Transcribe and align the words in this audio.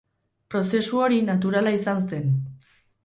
Prozesu 0.53 1.03
hori 1.03 1.21
naturala 1.27 1.75
izan 1.81 2.03
zen. 2.15 2.33